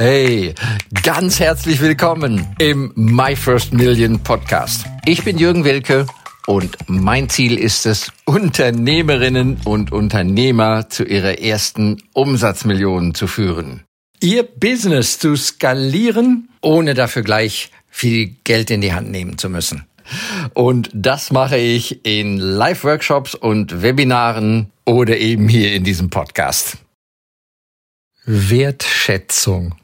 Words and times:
Hey, 0.00 0.54
ganz 1.02 1.40
herzlich 1.40 1.80
willkommen 1.80 2.46
im 2.60 2.92
My 2.94 3.34
First 3.34 3.72
Million 3.72 4.22
Podcast. 4.22 4.86
Ich 5.04 5.24
bin 5.24 5.38
Jürgen 5.38 5.64
Wilke 5.64 6.06
und 6.46 6.76
mein 6.86 7.28
Ziel 7.28 7.58
ist 7.58 7.84
es, 7.84 8.12
Unternehmerinnen 8.24 9.60
und 9.64 9.90
Unternehmer 9.90 10.88
zu 10.88 11.02
ihrer 11.02 11.40
ersten 11.40 12.00
Umsatzmillionen 12.12 13.12
zu 13.16 13.26
führen. 13.26 13.82
Ihr 14.20 14.44
Business 14.44 15.18
zu 15.18 15.34
skalieren, 15.34 16.48
ohne 16.62 16.94
dafür 16.94 17.22
gleich 17.22 17.72
viel 17.88 18.36
Geld 18.44 18.70
in 18.70 18.82
die 18.82 18.92
Hand 18.92 19.10
nehmen 19.10 19.36
zu 19.36 19.50
müssen. 19.50 19.84
Und 20.54 20.90
das 20.94 21.32
mache 21.32 21.56
ich 21.56 22.06
in 22.06 22.38
Live-Workshops 22.38 23.34
und 23.34 23.82
Webinaren 23.82 24.70
oder 24.84 25.18
eben 25.18 25.48
hier 25.48 25.72
in 25.72 25.82
diesem 25.82 26.08
Podcast. 26.08 26.78
Wertschätzung 28.24 29.74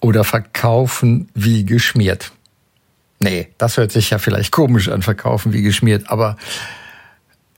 oder 0.00 0.24
verkaufen 0.24 1.28
wie 1.34 1.64
geschmiert. 1.64 2.32
Nee, 3.20 3.48
das 3.58 3.76
hört 3.76 3.92
sich 3.92 4.10
ja 4.10 4.18
vielleicht 4.18 4.52
komisch 4.52 4.88
an, 4.88 5.02
verkaufen 5.02 5.52
wie 5.52 5.62
geschmiert, 5.62 6.10
aber 6.10 6.36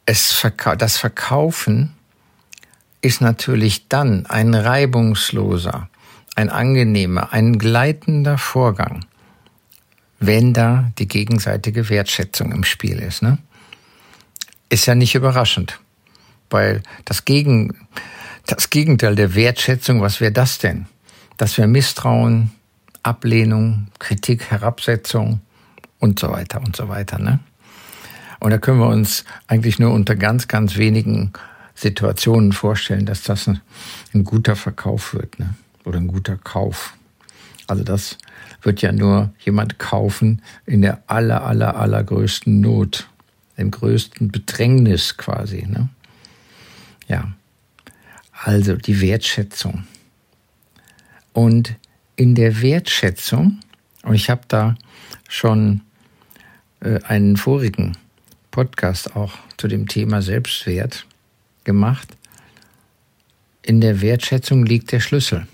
es 0.04 0.32
verka 0.32 0.76
das 0.76 0.96
Verkaufen 0.96 1.92
ist 3.02 3.20
natürlich 3.20 3.88
dann 3.88 4.26
ein 4.26 4.54
reibungsloser, 4.54 5.88
ein 6.34 6.50
angenehmer, 6.50 7.32
ein 7.32 7.58
gleitender 7.58 8.38
Vorgang, 8.38 9.04
wenn 10.18 10.52
da 10.52 10.90
die 10.98 11.08
gegenseitige 11.08 11.88
Wertschätzung 11.88 12.52
im 12.52 12.64
Spiel 12.64 12.98
ist. 12.98 13.22
Ne? 13.22 13.38
Ist 14.68 14.86
ja 14.86 14.94
nicht 14.94 15.14
überraschend, 15.14 15.80
weil 16.50 16.82
das, 17.04 17.24
Gegen, 17.24 17.86
das 18.46 18.70
Gegenteil 18.70 19.14
der 19.14 19.34
Wertschätzung, 19.34 20.00
was 20.00 20.20
wäre 20.20 20.32
das 20.32 20.58
denn? 20.58 20.86
Das 21.36 21.58
wäre 21.58 21.68
Misstrauen, 21.68 22.52
Ablehnung, 23.02 23.88
Kritik, 23.98 24.50
Herabsetzung 24.50 25.40
und 25.98 26.18
so 26.18 26.30
weiter 26.30 26.60
und 26.60 26.76
so 26.76 26.88
weiter. 26.88 27.18
Ne? 27.18 27.40
Und 28.40 28.50
da 28.50 28.58
können 28.58 28.80
wir 28.80 28.88
uns 28.88 29.24
eigentlich 29.46 29.78
nur 29.78 29.92
unter 29.92 30.16
ganz, 30.16 30.48
ganz 30.48 30.76
wenigen 30.76 31.32
Situationen 31.74 32.52
vorstellen, 32.52 33.06
dass 33.06 33.22
das 33.22 33.46
ein, 33.46 33.60
ein 34.14 34.24
guter 34.24 34.56
Verkauf 34.56 35.14
wird 35.14 35.38
ne? 35.38 35.54
oder 35.84 35.98
ein 35.98 36.08
guter 36.08 36.36
Kauf. 36.36 36.94
Also 37.66 37.84
das 37.84 38.16
wird 38.62 38.82
ja 38.82 38.92
nur 38.92 39.30
jemand 39.38 39.78
kaufen 39.78 40.42
in 40.64 40.82
der 40.82 41.02
aller, 41.06 41.44
aller, 41.44 41.76
allergrößten 41.76 42.60
Not, 42.60 43.08
im 43.56 43.70
größten 43.70 44.30
Bedrängnis 44.30 45.16
quasi. 45.16 45.66
Ne? 45.66 45.88
Ja, 47.08 47.32
also 48.44 48.76
die 48.76 49.00
Wertschätzung. 49.00 49.84
Und 51.36 51.74
in 52.16 52.34
der 52.34 52.62
Wertschätzung, 52.62 53.60
und 54.04 54.14
ich 54.14 54.30
habe 54.30 54.40
da 54.48 54.74
schon 55.28 55.82
äh, 56.80 56.98
einen 57.02 57.36
vorigen 57.36 57.92
Podcast 58.50 59.14
auch 59.14 59.34
zu 59.58 59.68
dem 59.68 59.86
Thema 59.86 60.22
Selbstwert 60.22 61.04
gemacht, 61.64 62.08
in 63.60 63.82
der 63.82 64.00
Wertschätzung 64.00 64.64
liegt 64.64 64.92
der 64.92 65.00
Schlüssel. 65.00 65.46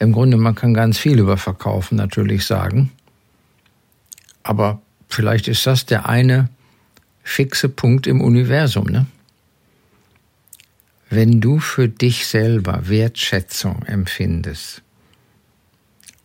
Im 0.00 0.12
Grunde, 0.12 0.36
man 0.36 0.54
kann 0.54 0.74
ganz 0.74 0.98
viel 0.98 1.18
über 1.18 1.38
Verkaufen 1.38 1.96
natürlich 1.96 2.44
sagen, 2.44 2.92
aber 4.42 4.82
vielleicht 5.08 5.48
ist 5.48 5.66
das 5.66 5.86
der 5.86 6.10
eine 6.10 6.50
fixe 7.22 7.70
Punkt 7.70 8.06
im 8.06 8.20
Universum. 8.20 8.88
Ne? 8.88 9.06
Wenn 11.14 11.42
du 11.42 11.58
für 11.58 11.90
dich 11.90 12.26
selber 12.26 12.88
Wertschätzung 12.88 13.82
empfindest 13.82 14.80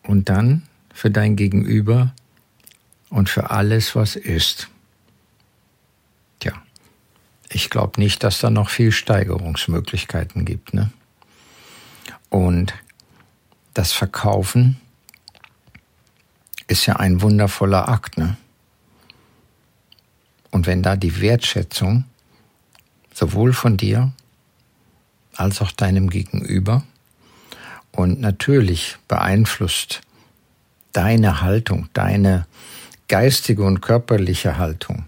und 0.04 0.30
dann 0.30 0.64
für 0.94 1.12
dein 1.12 1.36
Gegenüber 1.36 2.16
und 3.10 3.30
für 3.30 3.50
alles, 3.50 3.98
was 3.98 4.16
ist. 4.16 4.70
Tja, 6.40 6.54
ich 7.50 7.70
glaube 7.70 8.00
nicht, 8.00 8.24
dass 8.24 8.40
da 8.40 8.50
noch 8.50 8.70
viel 8.70 8.94
Steigerungsmöglichkeiten 8.94 10.46
gibt. 10.46 10.74
Ne? 10.74 10.90
Und 12.30 12.74
das 13.74 13.92
Verkaufen 13.92 14.80
ist 16.68 16.86
ja 16.86 16.96
ein 16.96 17.22
wundervoller 17.22 17.90
Akt. 17.90 18.18
Ne? 18.18 18.38
Und 20.50 20.66
wenn 20.66 20.82
da 20.82 20.96
die 20.96 21.20
Wertschätzung 21.20 22.06
sowohl 23.14 23.52
von 23.52 23.76
dir 23.76 24.14
als 25.38 25.62
auch 25.62 25.72
deinem 25.72 26.10
Gegenüber 26.10 26.84
und 27.92 28.20
natürlich 28.20 28.98
beeinflusst 29.08 30.02
deine 30.94 31.42
Haltung, 31.42 31.90
deine 31.94 32.46
geistige 33.08 33.64
und 33.64 33.82
körperliche 33.82 34.58
Haltung 34.58 35.06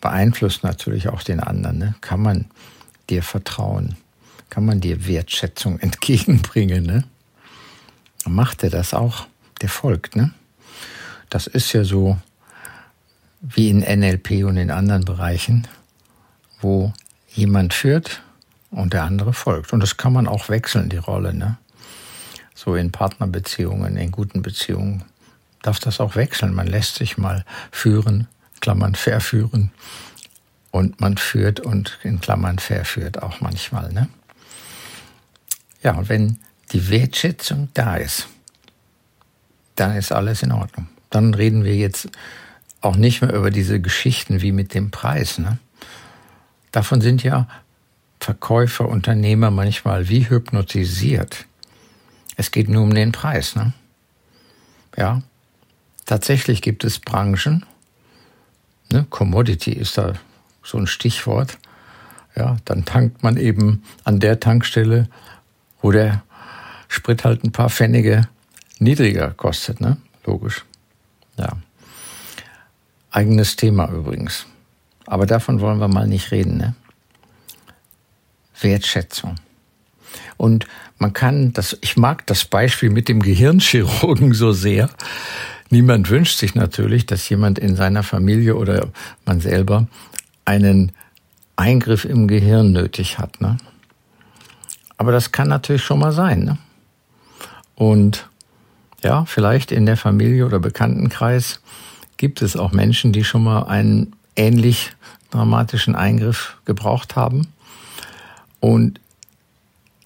beeinflusst 0.00 0.64
natürlich 0.64 1.08
auch 1.08 1.22
den 1.22 1.40
anderen. 1.40 1.78
Ne? 1.78 1.94
Kann 2.02 2.20
man 2.20 2.44
dir 3.08 3.22
vertrauen? 3.22 3.96
Kann 4.50 4.66
man 4.66 4.80
dir 4.80 5.06
Wertschätzung 5.06 5.78
entgegenbringen? 5.80 6.84
Ne? 6.84 7.04
macht 8.26 8.62
er 8.62 8.70
das 8.70 8.94
auch, 8.94 9.26
der 9.60 9.68
folgt. 9.68 10.16
Ne? 10.16 10.32
Das 11.30 11.46
ist 11.46 11.72
ja 11.72 11.84
so 11.84 12.18
wie 13.40 13.68
in 13.68 13.80
NLP 13.80 14.44
und 14.44 14.56
in 14.56 14.70
anderen 14.70 15.04
Bereichen, 15.04 15.68
wo 16.60 16.92
jemand 17.28 17.74
führt 17.74 18.22
und 18.74 18.92
der 18.92 19.04
andere 19.04 19.32
folgt. 19.32 19.72
Und 19.72 19.80
das 19.80 19.96
kann 19.96 20.12
man 20.12 20.26
auch 20.26 20.48
wechseln, 20.48 20.88
die 20.88 20.96
Rolle. 20.96 21.32
Ne? 21.32 21.56
So 22.54 22.74
in 22.74 22.92
Partnerbeziehungen, 22.92 23.96
in 23.96 24.10
guten 24.10 24.42
Beziehungen 24.42 25.04
darf 25.62 25.78
das 25.78 26.00
auch 26.00 26.16
wechseln. 26.16 26.54
Man 26.54 26.66
lässt 26.66 26.96
sich 26.96 27.16
mal 27.16 27.44
führen, 27.70 28.28
Klammern 28.60 28.94
verführen. 28.94 29.70
Und 30.70 31.00
man 31.00 31.16
führt 31.16 31.60
und 31.60 31.98
in 32.02 32.20
Klammern 32.20 32.58
verführt 32.58 33.22
auch 33.22 33.40
manchmal. 33.40 33.92
Ne? 33.92 34.08
Ja, 35.82 35.92
und 35.92 36.08
wenn 36.08 36.40
die 36.72 36.90
Wertschätzung 36.90 37.68
da 37.74 37.96
ist, 37.96 38.26
dann 39.76 39.96
ist 39.96 40.10
alles 40.10 40.42
in 40.42 40.50
Ordnung. 40.50 40.88
Dann 41.10 41.32
reden 41.34 41.62
wir 41.62 41.76
jetzt 41.76 42.08
auch 42.80 42.96
nicht 42.96 43.22
mehr 43.22 43.32
über 43.32 43.50
diese 43.50 43.80
Geschichten 43.80 44.40
wie 44.40 44.50
mit 44.50 44.74
dem 44.74 44.90
Preis. 44.90 45.38
Ne? 45.38 45.58
Davon 46.72 47.00
sind 47.00 47.22
ja 47.22 47.46
Verkäufer, 48.24 48.88
Unternehmer 48.88 49.50
manchmal 49.50 50.08
wie 50.08 50.30
hypnotisiert. 50.30 51.44
Es 52.36 52.50
geht 52.50 52.70
nur 52.70 52.82
um 52.82 52.94
den 52.94 53.12
Preis. 53.12 53.54
Ne? 53.54 53.74
Ja, 54.96 55.20
tatsächlich 56.06 56.62
gibt 56.62 56.84
es 56.84 56.98
Branchen, 56.98 57.66
ne? 58.90 59.04
Commodity 59.10 59.72
ist 59.72 59.98
da 59.98 60.14
so 60.62 60.78
ein 60.78 60.86
Stichwort. 60.86 61.58
Ja, 62.34 62.56
dann 62.64 62.86
tankt 62.86 63.22
man 63.22 63.36
eben 63.36 63.82
an 64.04 64.20
der 64.20 64.40
Tankstelle, 64.40 65.06
wo 65.82 65.92
der 65.92 66.24
Sprit 66.88 67.24
halt 67.24 67.44
ein 67.44 67.52
paar 67.52 67.68
Pfennige 67.68 68.26
niedriger 68.78 69.32
kostet, 69.32 69.82
ne? 69.82 69.98
Logisch. 70.24 70.64
Ja. 71.36 71.58
Eigenes 73.10 73.56
Thema 73.56 73.90
übrigens. 73.90 74.46
Aber 75.04 75.26
davon 75.26 75.60
wollen 75.60 75.78
wir 75.78 75.88
mal 75.88 76.08
nicht 76.08 76.30
reden, 76.30 76.56
ne? 76.56 76.74
Wertschätzung. 78.64 79.36
Und 80.36 80.66
man 80.98 81.12
kann 81.12 81.52
das, 81.52 81.78
ich 81.80 81.96
mag 81.96 82.26
das 82.26 82.44
Beispiel 82.44 82.90
mit 82.90 83.08
dem 83.08 83.22
Gehirnchirurgen 83.22 84.34
so 84.34 84.52
sehr. 84.52 84.90
Niemand 85.70 86.10
wünscht 86.10 86.38
sich 86.38 86.54
natürlich, 86.54 87.06
dass 87.06 87.28
jemand 87.28 87.58
in 87.58 87.76
seiner 87.76 88.02
Familie 88.02 88.56
oder 88.56 88.88
man 89.24 89.40
selber 89.40 89.86
einen 90.44 90.92
Eingriff 91.56 92.04
im 92.04 92.28
Gehirn 92.28 92.72
nötig 92.72 93.18
hat. 93.18 93.40
Ne? 93.40 93.56
Aber 94.96 95.12
das 95.12 95.32
kann 95.32 95.48
natürlich 95.48 95.84
schon 95.84 96.00
mal 96.00 96.12
sein. 96.12 96.44
Ne? 96.44 96.58
Und 97.74 98.28
ja, 99.02 99.24
vielleicht 99.24 99.72
in 99.72 99.86
der 99.86 99.96
Familie 99.96 100.46
oder 100.46 100.58
Bekanntenkreis 100.58 101.60
gibt 102.16 102.42
es 102.42 102.56
auch 102.56 102.72
Menschen, 102.72 103.12
die 103.12 103.24
schon 103.24 103.44
mal 103.44 103.64
einen 103.64 104.14
ähnlich 104.36 104.92
dramatischen 105.30 105.94
Eingriff 105.94 106.56
gebraucht 106.64 107.16
haben. 107.16 107.48
Und 108.64 108.98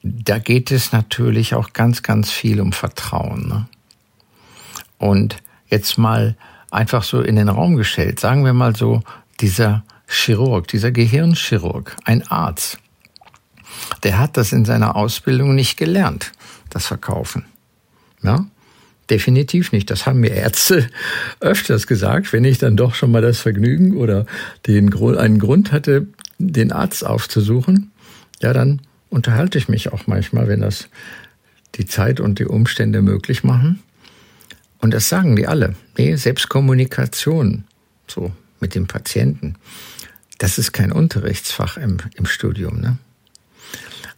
da 0.03 0.41
geht 0.41 0.73
es 0.73 0.91
natürlich 0.91 1.55
auch 1.55 1.75
ganz, 1.75 2.03
ganz 2.03 2.33
viel 2.33 2.61
um 2.61 2.73
Vertrauen. 2.73 3.47
Ne? 3.47 3.69
Und 4.99 5.37
jetzt 5.69 5.97
mal 5.97 6.37
einfach 6.69 7.05
so 7.05 7.21
in 7.21 7.37
den 7.37 7.49
Raum 7.49 7.77
gestellt, 7.77 8.19
sagen 8.19 8.45
wir 8.45 8.55
mal 8.55 8.75
so, 8.75 9.05
dieser 9.39 9.85
Chirurg, 10.09 10.67
dieser 10.67 10.91
Gehirnchirurg, 10.91 11.97
ein 12.05 12.27
Arzt, 12.27 12.81
der 14.03 14.19
hat 14.19 14.37
das 14.37 14.51
in 14.51 14.65
seiner 14.65 14.97
Ausbildung 14.97 15.55
nicht 15.55 15.77
gelernt, 15.77 16.33
das 16.69 16.85
Verkaufen. 16.85 17.45
Ja? 18.25 18.45
Definitiv 19.09 19.71
nicht. 19.71 19.89
Das 19.89 20.05
haben 20.05 20.19
mir 20.19 20.33
Ärzte 20.33 20.91
öfters 21.39 21.87
gesagt, 21.87 22.33
wenn 22.33 22.45
ich 22.45 22.59
dann 22.59 22.77
doch 22.77 22.97
schon 22.97 23.13
mal 23.13 23.23
das 23.23 23.39
Vergnügen 23.39 23.97
oder 23.97 24.27
den, 24.67 24.93
einen 25.17 25.39
Grund 25.39 25.71
hatte, 25.71 26.09
den 26.41 26.73
Arzt 26.73 27.07
aufzusuchen, 27.07 27.93
ja, 28.43 28.53
dann 28.53 28.81
unterhalte 29.11 29.59
ich 29.59 29.69
mich 29.69 29.93
auch 29.93 30.07
manchmal, 30.07 30.49
wenn 30.49 30.61
das 30.61 30.89
die 31.75 31.87
Zeit 31.87 32.21
und 32.21 32.39
die 32.39 32.47
Umstände 32.47 33.03
möglich 33.03 33.45
machen. 33.45 33.83
Und 34.79 34.95
das 34.95 35.09
sagen 35.09 35.37
die 35.37 35.47
alle. 35.47 35.75
Nee, 35.97 36.15
Selbstkommunikation, 36.15 37.65
so 38.07 38.33
mit 38.61 38.75
dem 38.75 38.87
Patienten, 38.87 39.57
das 40.39 40.59
ist 40.59 40.73
kein 40.73 40.93
Unterrichtsfach 40.93 41.77
im, 41.77 41.99
im 42.15 42.27
Studium. 42.27 42.81
Ne? 42.81 42.99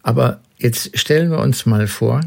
Aber 0.03 0.41
jetzt 0.57 0.97
stellen 0.97 1.31
wir 1.31 1.39
uns 1.39 1.65
mal 1.65 1.87
vor, 1.87 2.21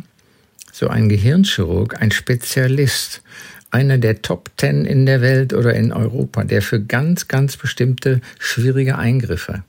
so 0.73 0.89
ein 0.89 1.09
Gehirnchirurg, 1.09 2.01
ein 2.03 2.11
Spezialist, 2.11 3.23
einer 3.71 3.99
der 3.99 4.23
Top 4.23 4.51
Ten 4.57 4.85
in 4.85 5.07
der 5.07 5.21
Welt 5.21 5.53
oder 5.53 5.75
in 5.75 5.93
Europa, 5.93 6.43
der 6.45 6.63
für 6.63 6.81
ganz, 6.81 7.29
ganz 7.29 7.57
bestimmte 7.57 8.21
schwierige 8.39 8.99
Eingriffe 8.99 9.63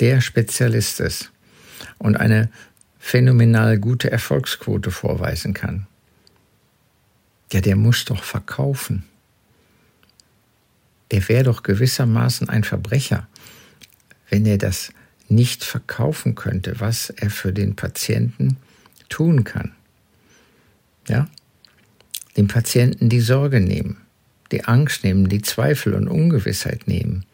der 0.00 0.20
Spezialist 0.20 1.00
ist 1.00 1.30
und 2.00 2.16
eine 2.16 2.50
phänomenal 2.98 3.78
gute 3.78 4.10
Erfolgsquote 4.10 4.90
vorweisen 4.90 5.54
kann. 5.54 5.86
Ja, 7.52 7.60
der 7.60 7.76
muss 7.76 8.04
doch 8.04 8.24
verkaufen. 8.24 9.04
Der 11.10 11.28
wäre 11.28 11.44
doch 11.44 11.62
gewissermaßen 11.62 12.48
ein 12.48 12.64
Verbrecher, 12.64 13.28
wenn 14.28 14.46
er 14.46 14.58
das 14.58 14.92
nicht 15.28 15.62
verkaufen 15.64 16.34
könnte, 16.34 16.80
was 16.80 17.10
er 17.10 17.30
für 17.30 17.52
den 17.52 17.76
Patienten 17.76 18.56
tun 19.08 19.44
kann. 19.44 19.72
Ja? 21.08 21.28
Dem 22.36 22.48
Patienten 22.48 23.08
die 23.08 23.20
Sorge 23.20 23.60
nehmen, 23.60 23.98
die 24.52 24.64
Angst 24.64 25.04
nehmen, 25.04 25.28
die 25.28 25.42
Zweifel 25.42 25.94
und 25.94 26.08
Ungewissheit 26.08 26.88
nehmen. 26.88 27.26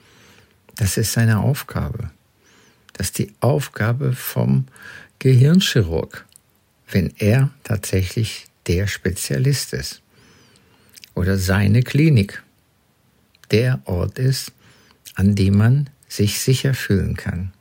Das 0.77 0.97
ist 0.97 1.12
seine 1.12 1.39
Aufgabe. 1.39 2.11
Das 2.97 3.09
ist 3.09 3.19
die 3.19 3.33
Aufgabe 3.41 4.15
vom 4.15 4.67
Gehirnchirurg, 5.19 6.25
wenn 6.91 7.13
er 7.19 7.51
tatsächlich 7.63 8.47
der 8.67 8.87
Spezialist 8.87 9.75
ist. 9.75 10.01
Oder 11.15 11.37
seine 11.37 11.83
Klinik 11.83 12.43
der 13.51 13.81
Ort 13.85 14.19
ist, 14.19 14.53
an 15.15 15.35
dem 15.35 15.59
man 15.59 15.91
sich 16.09 16.41
sicher 16.41 16.75
fühlen 16.75 17.17
kann. 17.17 17.53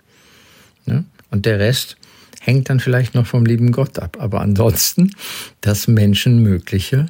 Ne? 0.86 1.04
Und 1.32 1.46
der 1.46 1.60
Rest 1.60 1.98
hängt 2.42 2.70
dann 2.70 2.80
vielleicht 2.80 3.14
noch 3.14 3.28
vom 3.28 3.46
lieben 3.46 3.72
Gott 3.72 4.00
ab. 4.00 4.18
Aber 4.20 4.42
ansonsten, 4.42 5.16
das 5.62 5.88
Menschenmögliche, 5.88 7.08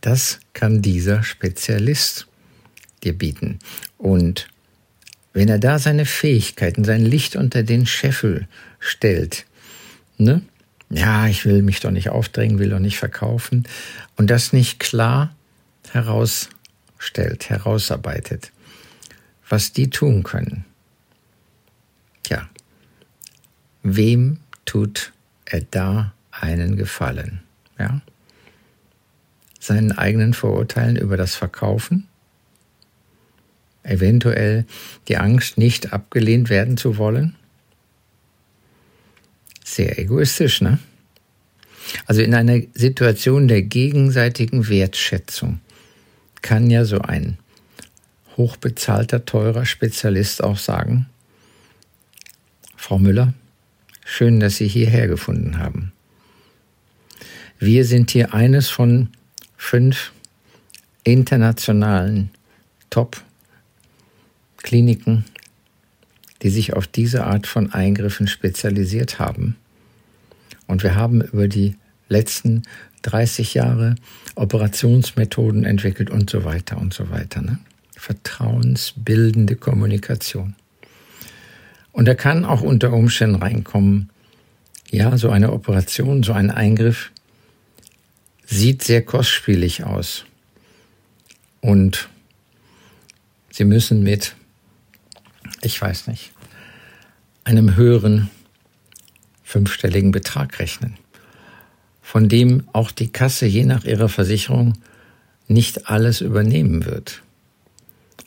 das 0.00 0.40
kann 0.54 0.82
dieser 0.82 1.22
Spezialist 1.22 2.26
dir 3.04 3.16
bieten. 3.16 3.58
Und 3.98 4.48
wenn 5.32 5.48
er 5.48 5.58
da 5.58 5.78
seine 5.78 6.04
Fähigkeiten, 6.04 6.84
sein 6.84 7.04
Licht 7.04 7.36
unter 7.36 7.62
den 7.62 7.86
Scheffel 7.86 8.46
stellt, 8.78 9.46
ne? 10.18 10.42
Ja, 10.90 11.26
ich 11.26 11.46
will 11.46 11.62
mich 11.62 11.80
doch 11.80 11.90
nicht 11.90 12.10
aufdrängen, 12.10 12.58
will 12.58 12.68
doch 12.68 12.78
nicht 12.78 12.98
verkaufen 12.98 13.66
und 14.16 14.28
das 14.28 14.52
nicht 14.52 14.78
klar 14.78 15.34
herausstellt, 15.90 17.48
herausarbeitet, 17.48 18.52
was 19.48 19.72
die 19.72 19.88
tun 19.88 20.22
können. 20.22 20.66
Tja, 22.24 22.46
wem 23.82 24.38
tut 24.66 25.12
er 25.46 25.62
da 25.62 26.12
einen 26.30 26.76
Gefallen? 26.76 27.40
Ja? 27.78 28.02
Seinen 29.60 29.92
eigenen 29.92 30.34
Vorurteilen 30.34 30.96
über 30.96 31.16
das 31.16 31.34
Verkaufen? 31.34 32.06
Eventuell 33.82 34.64
die 35.08 35.16
Angst, 35.16 35.58
nicht 35.58 35.92
abgelehnt 35.92 36.50
werden 36.50 36.76
zu 36.76 36.96
wollen? 36.98 37.34
Sehr 39.64 39.98
egoistisch, 39.98 40.60
ne? 40.60 40.78
Also 42.06 42.22
in 42.22 42.34
einer 42.34 42.60
Situation 42.74 43.48
der 43.48 43.62
gegenseitigen 43.62 44.68
Wertschätzung 44.68 45.60
kann 46.40 46.70
ja 46.70 46.84
so 46.84 46.98
ein 47.00 47.38
hochbezahlter, 48.36 49.24
teurer 49.24 49.66
Spezialist 49.66 50.42
auch 50.42 50.58
sagen, 50.58 51.06
Frau 52.76 52.98
Müller, 52.98 53.34
schön, 54.04 54.40
dass 54.40 54.56
Sie 54.56 54.68
hierher 54.68 55.06
gefunden 55.06 55.58
haben. 55.58 55.92
Wir 57.58 57.84
sind 57.84 58.10
hier 58.10 58.34
eines 58.34 58.68
von 58.68 59.08
fünf 59.56 60.12
internationalen 61.04 62.30
Top- 62.90 63.22
Kliniken, 64.62 65.24
die 66.42 66.50
sich 66.50 66.72
auf 66.72 66.86
diese 66.86 67.24
Art 67.24 67.46
von 67.46 67.72
Eingriffen 67.72 68.26
spezialisiert 68.26 69.18
haben. 69.18 69.56
Und 70.66 70.82
wir 70.82 70.94
haben 70.94 71.20
über 71.20 71.48
die 71.48 71.76
letzten 72.08 72.62
30 73.02 73.54
Jahre 73.54 73.96
Operationsmethoden 74.34 75.64
entwickelt 75.64 76.10
und 76.10 76.30
so 76.30 76.44
weiter 76.44 76.78
und 76.78 76.94
so 76.94 77.10
weiter. 77.10 77.42
Ne? 77.42 77.58
Vertrauensbildende 77.96 79.56
Kommunikation. 79.56 80.54
Und 81.92 82.06
da 82.06 82.14
kann 82.14 82.44
auch 82.44 82.62
unter 82.62 82.92
Umständen 82.92 83.36
reinkommen, 83.36 84.08
ja, 84.90 85.16
so 85.16 85.30
eine 85.30 85.52
Operation, 85.52 86.22
so 86.22 86.32
ein 86.32 86.50
Eingriff 86.50 87.12
sieht 88.44 88.82
sehr 88.82 89.02
kostspielig 89.02 89.84
aus. 89.84 90.26
Und 91.60 92.08
Sie 93.50 93.64
müssen 93.64 94.02
mit 94.02 94.34
ich 95.64 95.80
weiß 95.80 96.08
nicht, 96.08 96.32
einem 97.44 97.76
höheren 97.76 98.30
fünfstelligen 99.42 100.12
Betrag 100.12 100.58
rechnen, 100.58 100.96
von 102.00 102.28
dem 102.28 102.64
auch 102.72 102.90
die 102.90 103.10
Kasse 103.10 103.46
je 103.46 103.64
nach 103.64 103.84
ihrer 103.84 104.08
Versicherung 104.08 104.78
nicht 105.48 105.88
alles 105.88 106.20
übernehmen 106.20 106.84
wird. 106.84 107.22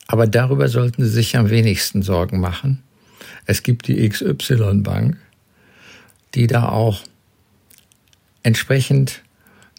Aber 0.07 0.27
darüber 0.27 0.67
sollten 0.67 1.03
Sie 1.03 1.09
sich 1.09 1.35
am 1.35 1.49
wenigsten 1.49 2.03
Sorgen 2.03 2.39
machen. 2.39 2.83
Es 3.45 3.63
gibt 3.63 3.87
die 3.87 4.07
XY-Bank, 4.07 5.17
die 6.35 6.47
da 6.47 6.69
auch 6.69 7.01
entsprechend 8.43 9.23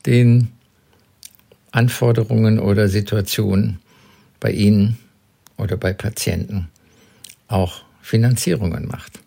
den 0.04 0.48
Anforderungen 1.70 2.58
oder 2.58 2.88
Situationen 2.88 3.78
bei 4.40 4.50
Ihnen 4.50 4.98
oder 5.56 5.76
bei 5.76 5.92
Patienten 5.92 6.68
auch 7.48 7.82
Finanzierungen 8.02 8.86
macht. 8.86 9.20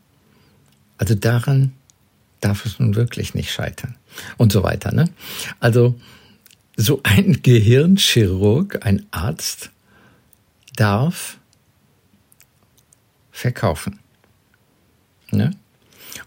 Also 0.98 1.16
daran 1.16 1.74
darf 2.42 2.66
es 2.66 2.80
nun 2.80 2.96
wirklich 2.96 3.34
nicht 3.34 3.52
scheitern. 3.52 3.96
Und 4.38 4.52
so 4.52 4.64
weiter. 4.64 4.94
Ne? 4.94 5.10
Also 5.60 6.00
so 6.76 7.02
ein 7.04 7.42
Gehirnchirurg, 7.44 8.86
ein 8.86 9.06
Arzt, 9.12 9.72
darf 10.76 11.38
verkaufen. 13.32 14.00
Ne? 15.32 15.52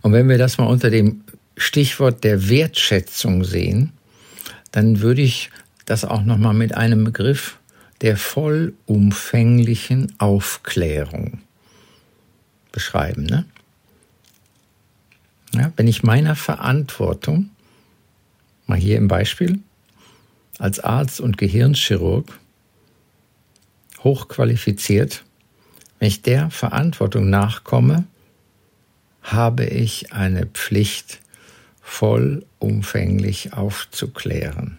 Und 0.02 0.12
wenn 0.12 0.28
wir 0.28 0.38
das 0.38 0.58
mal 0.58 0.66
unter 0.66 0.90
dem 0.90 1.24
Stichwort 1.56 2.24
der 2.24 2.48
Wertschätzung 2.48 3.44
sehen, 3.44 3.92
dann 4.70 5.00
würde 5.00 5.22
ich 5.22 5.50
das 5.84 6.04
auch 6.04 6.22
noch 6.22 6.38
mal 6.38 6.54
mit 6.54 6.74
einem 6.74 7.04
Begriff 7.04 7.58
der 8.00 8.16
vollumfänglichen 8.16 10.12
Aufklärung 10.18 11.40
beschreiben. 12.72 13.24
Ne? 13.24 13.44
Ja, 15.54 15.72
wenn 15.76 15.86
ich 15.86 16.02
meiner 16.02 16.34
Verantwortung, 16.34 17.50
mal 18.66 18.78
hier 18.78 18.96
im 18.96 19.08
Beispiel, 19.08 19.60
als 20.58 20.80
Arzt 20.80 21.20
und 21.20 21.38
Gehirnchirurg 21.38 22.38
hochqualifiziert, 24.02 25.24
wenn 25.98 26.08
ich 26.08 26.22
der 26.22 26.50
Verantwortung 26.50 27.30
nachkomme, 27.30 28.04
habe 29.22 29.64
ich 29.64 30.12
eine 30.12 30.46
Pflicht, 30.46 31.20
vollumfänglich 31.80 33.52
aufzuklären. 33.52 34.78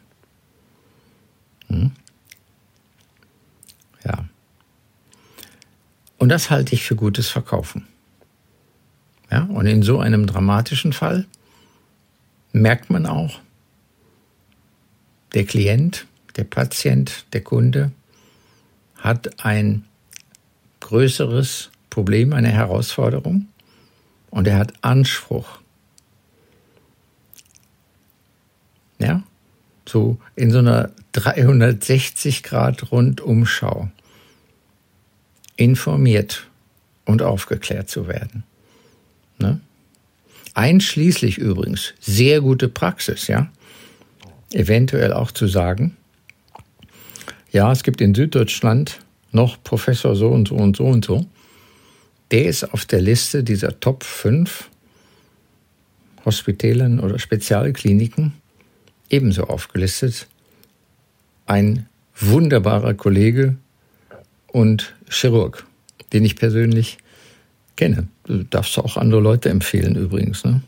Hm? 1.67 1.91
Ja. 4.03 4.25
Und 6.23 6.29
das 6.29 6.49
halte 6.49 6.73
ich 6.73 6.85
für 6.85 6.95
gutes 6.95 7.27
Verkaufen. 7.27 7.85
Ja, 9.29 9.43
und 9.43 9.65
in 9.65 9.83
so 9.83 9.99
einem 9.99 10.25
dramatischen 10.25 10.93
Fall 10.93 11.25
merkt 12.53 12.89
man 12.89 13.05
auch, 13.05 13.41
der 15.33 15.43
Klient, 15.43 16.07
der 16.37 16.45
Patient, 16.45 17.25
der 17.33 17.41
Kunde 17.41 17.91
hat 18.95 19.43
ein 19.43 19.83
größeres 20.79 21.71
Problem, 21.89 22.31
eine 22.31 22.53
Herausforderung 22.53 23.49
und 24.29 24.47
er 24.47 24.59
hat 24.59 24.71
Anspruch. 24.79 25.59
Ja, 28.97 29.23
so 29.85 30.19
in 30.37 30.51
so 30.51 30.59
einer 30.59 30.89
360 31.11 32.43
Grad 32.43 32.93
Rundumschau 32.93 33.89
informiert 35.55 36.47
und 37.05 37.21
aufgeklärt 37.21 37.89
zu 37.89 38.07
werden. 38.07 38.43
Ne? 39.39 39.59
Einschließlich 40.53 41.37
übrigens 41.37 41.93
sehr 41.99 42.41
gute 42.41 42.69
Praxis, 42.69 43.27
ja. 43.27 43.51
Eventuell 44.51 45.13
auch 45.13 45.31
zu 45.31 45.47
sagen, 45.47 45.97
ja, 47.51 47.71
es 47.71 47.83
gibt 47.83 48.01
in 48.01 48.13
Süddeutschland 48.13 48.99
noch 49.31 49.61
Professor 49.63 50.15
so 50.15 50.29
und 50.29 50.47
so 50.47 50.55
und 50.55 50.77
so 50.77 50.85
und 50.85 51.05
so. 51.05 51.25
Der 52.31 52.45
ist 52.45 52.63
auf 52.63 52.85
der 52.85 53.01
Liste 53.01 53.43
dieser 53.43 53.79
Top 53.79 54.03
5 54.03 54.69
Hospitälen 56.25 56.99
oder 56.99 57.19
Spezialkliniken 57.19 58.33
ebenso 59.09 59.43
aufgelistet. 59.45 60.27
Ein 61.45 61.87
wunderbarer 62.15 62.93
Kollege 62.93 63.57
und 64.53 64.93
Chirurg, 65.09 65.65
den 66.13 66.23
ich 66.23 66.37
persönlich 66.37 66.99
kenne. 67.75 68.07
Du 68.23 68.43
darfst 68.43 68.77
auch 68.77 68.95
andere 68.95 69.19
Leute 69.19 69.49
empfehlen 69.49 69.95
übrigens. 69.95 70.45
Ne? 70.45 70.61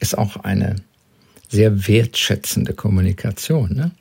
Ist 0.00 0.18
auch 0.18 0.38
eine 0.38 0.76
sehr 1.48 1.86
wertschätzende 1.86 2.74
Kommunikation. 2.74 3.74
Ne? 3.74 3.92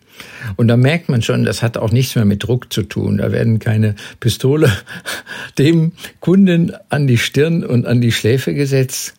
Und 0.55 0.70
da 0.70 0.77
merkt 0.77 1.10
man 1.10 1.22
schon, 1.22 1.44
das 1.44 1.62
hat 1.62 1.77
auch 1.77 1.91
nichts 1.91 2.15
mehr 2.15 2.25
mit 2.25 2.44
Druck 2.44 2.72
zu 2.72 2.84
tun. 2.84 3.17
Da 3.17 3.32
werden 3.32 3.60
keine 3.60 3.96
Pistole 4.20 4.72
dem 5.58 5.91
Kunden 6.22 6.72
an 6.89 7.08
die 7.08 7.17
Stirn 7.17 7.63
und 7.63 7.86
an 7.86 8.01
die 8.01 8.12
Schläfe 8.12 8.53
gesetzt. 8.53 9.15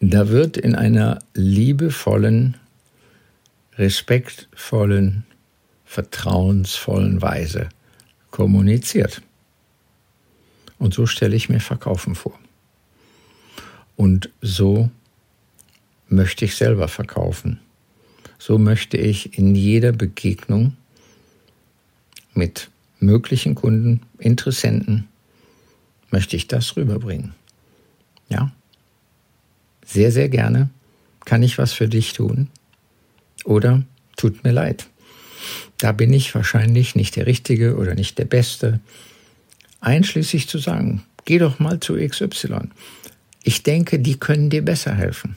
Da 0.00 0.30
wird 0.30 0.56
in 0.56 0.74
einer 0.74 1.18
liebevollen, 1.34 2.56
respektvollen, 3.76 5.24
vertrauensvollen 5.90 7.20
Weise 7.20 7.68
kommuniziert. 8.30 9.22
Und 10.78 10.94
so 10.94 11.04
stelle 11.04 11.34
ich 11.34 11.48
mir 11.48 11.58
Verkaufen 11.58 12.14
vor. 12.14 12.38
Und 13.96 14.30
so 14.40 14.88
möchte 16.08 16.44
ich 16.44 16.54
selber 16.54 16.86
verkaufen. 16.86 17.58
So 18.38 18.56
möchte 18.56 18.98
ich 18.98 19.36
in 19.36 19.56
jeder 19.56 19.90
Begegnung 19.90 20.76
mit 22.34 22.70
möglichen 23.00 23.56
Kunden, 23.56 24.02
Interessenten, 24.18 25.08
möchte 26.12 26.36
ich 26.36 26.46
das 26.46 26.76
rüberbringen. 26.76 27.34
Ja? 28.28 28.52
Sehr, 29.84 30.12
sehr 30.12 30.28
gerne. 30.28 30.70
Kann 31.24 31.42
ich 31.42 31.58
was 31.58 31.72
für 31.72 31.88
dich 31.88 32.12
tun? 32.12 32.48
Oder 33.44 33.82
tut 34.16 34.44
mir 34.44 34.52
leid. 34.52 34.89
Da 35.78 35.92
bin 35.92 36.12
ich 36.12 36.34
wahrscheinlich 36.34 36.94
nicht 36.94 37.16
der 37.16 37.26
Richtige 37.26 37.76
oder 37.76 37.94
nicht 37.94 38.18
der 38.18 38.24
Beste. 38.24 38.80
Einschließlich 39.80 40.48
zu 40.48 40.58
sagen, 40.58 41.02
geh 41.24 41.38
doch 41.38 41.58
mal 41.58 41.80
zu 41.80 41.96
XY. 41.96 42.68
Ich 43.42 43.62
denke, 43.62 43.98
die 43.98 44.18
können 44.18 44.50
dir 44.50 44.64
besser 44.64 44.94
helfen. 44.94 45.36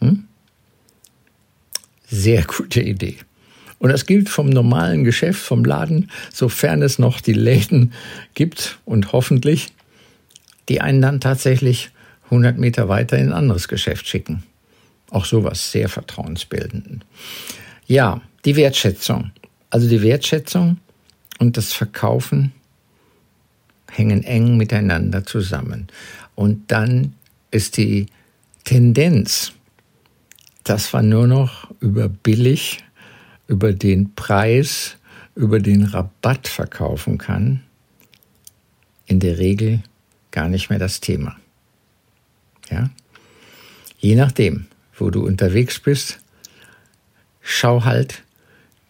Hm? 0.00 0.24
Sehr 2.06 2.44
gute 2.44 2.80
Idee. 2.80 3.18
Und 3.78 3.90
das 3.90 4.06
gilt 4.06 4.28
vom 4.28 4.48
normalen 4.48 5.04
Geschäft, 5.04 5.40
vom 5.40 5.64
Laden, 5.64 6.10
sofern 6.32 6.82
es 6.82 6.98
noch 6.98 7.20
die 7.20 7.34
Läden 7.34 7.92
gibt 8.34 8.78
und 8.84 9.12
hoffentlich, 9.12 9.68
die 10.68 10.80
einen 10.80 11.02
dann 11.02 11.20
tatsächlich 11.20 11.90
100 12.26 12.58
Meter 12.58 12.88
weiter 12.88 13.18
in 13.18 13.28
ein 13.28 13.32
anderes 13.32 13.68
Geschäft 13.68 14.08
schicken. 14.08 14.42
Auch 15.10 15.24
sowas 15.24 15.70
sehr 15.70 15.88
vertrauensbildend. 15.88 17.04
Ja, 17.86 18.20
die 18.46 18.56
Wertschätzung. 18.56 19.32
Also 19.68 19.88
die 19.88 20.00
Wertschätzung 20.00 20.78
und 21.38 21.56
das 21.56 21.72
Verkaufen 21.72 22.52
hängen 23.90 24.22
eng 24.22 24.56
miteinander 24.56 25.26
zusammen. 25.26 25.88
Und 26.34 26.70
dann 26.70 27.14
ist 27.50 27.76
die 27.76 28.06
Tendenz, 28.64 29.52
dass 30.64 30.92
man 30.92 31.08
nur 31.08 31.26
noch 31.26 31.70
über 31.80 32.08
billig, 32.08 32.84
über 33.48 33.72
den 33.72 34.14
Preis, 34.14 34.96
über 35.34 35.60
den 35.60 35.84
Rabatt 35.84 36.48
verkaufen 36.48 37.18
kann, 37.18 37.62
in 39.06 39.20
der 39.20 39.38
Regel 39.38 39.82
gar 40.30 40.48
nicht 40.48 40.70
mehr 40.70 40.78
das 40.78 41.00
Thema. 41.00 41.36
Ja? 42.70 42.90
Je 43.98 44.14
nachdem, 44.14 44.66
wo 44.96 45.10
du 45.10 45.24
unterwegs 45.24 45.78
bist, 45.78 46.18
schau 47.40 47.84
halt, 47.84 48.22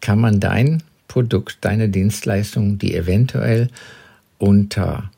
kann 0.07 0.21
man 0.21 0.39
dein 0.39 0.85
Produkt, 1.09 1.59
deine 1.63 1.89
Dienstleistung, 1.89 2.79
die 2.79 2.95
eventuell 2.95 3.71
unter 4.39 5.11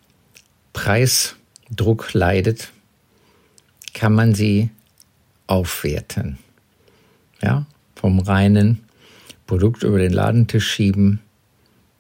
Preisdruck 0.73 2.15
leidet, 2.15 2.73
kann 3.93 4.15
man 4.15 4.35
sie 4.35 4.71
aufwerten 5.47 6.39
ja, 7.43 7.67
vom 7.97 8.19
reinen 8.19 8.83
Produkt 9.47 9.83
über 9.83 9.99
den 9.99 10.15
Ladentisch 10.15 10.67
schieben 10.67 11.21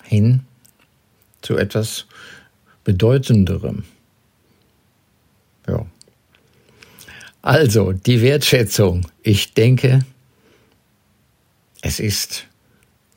hin 0.02 0.40
zu 1.42 1.58
etwas 1.58 2.06
Bedeutenderem. 2.84 3.84
Ja. 5.66 5.84
Also, 7.42 7.92
die 7.92 8.22
Wertschätzung. 8.22 9.06
Ich 9.22 9.52
denke, 9.52 10.06
es 11.82 12.00
ist 12.00 12.48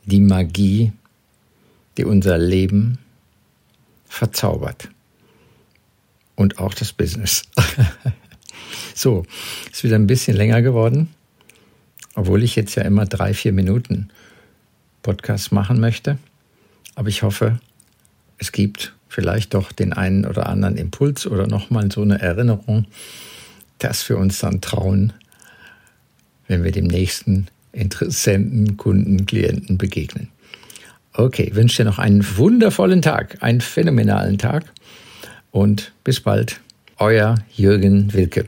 die 0.04 0.20
Magie, 0.20 0.92
die 1.96 2.04
unser 2.04 2.38
Leben 2.38 2.98
verzaubert. 4.06 4.88
Und 6.34 6.58
auch 6.58 6.74
das 6.74 6.92
Business. 6.92 7.42
so, 8.94 9.24
ist 9.70 9.84
wieder 9.84 9.96
ein 9.96 10.06
bisschen 10.06 10.36
länger 10.36 10.62
geworden. 10.62 11.10
Obwohl 12.14 12.42
ich 12.42 12.56
jetzt 12.56 12.74
ja 12.74 12.82
immer 12.82 13.06
drei, 13.06 13.32
vier 13.34 13.52
Minuten 13.52 14.10
Podcast 15.02 15.52
machen 15.52 15.80
möchte. 15.80 16.18
Aber 16.94 17.08
ich 17.08 17.22
hoffe, 17.22 17.58
es 18.38 18.52
gibt 18.52 18.94
vielleicht 19.08 19.54
doch 19.54 19.72
den 19.72 19.92
einen 19.92 20.24
oder 20.24 20.48
anderen 20.48 20.76
Impuls 20.76 21.26
oder 21.26 21.46
nochmal 21.46 21.90
so 21.90 22.02
eine 22.02 22.20
Erinnerung, 22.20 22.86
dass 23.78 24.08
wir 24.08 24.18
uns 24.18 24.38
dann 24.40 24.60
trauen, 24.60 25.12
wenn 26.48 26.64
wir 26.64 26.72
dem 26.72 26.86
nächsten 26.86 27.48
Interessenten, 27.72 28.76
Kunden, 28.76 29.26
Klienten 29.26 29.78
begegnen. 29.78 30.28
Okay, 31.14 31.50
wünsche 31.54 31.82
dir 31.82 31.88
noch 31.88 31.98
einen 31.98 32.24
wundervollen 32.36 33.02
Tag, 33.02 33.38
einen 33.40 33.60
phänomenalen 33.60 34.38
Tag 34.38 34.64
und 35.50 35.92
bis 36.04 36.20
bald. 36.20 36.60
Euer 36.98 37.34
Jürgen 37.54 38.12
Wilke. 38.12 38.46